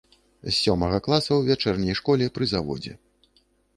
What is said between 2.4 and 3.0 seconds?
заводзе.